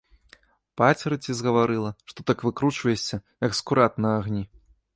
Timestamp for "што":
2.11-2.19